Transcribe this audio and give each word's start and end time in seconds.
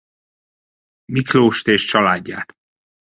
Miklóst 1.05 1.67
és 1.67 1.85
családját. 1.85 2.53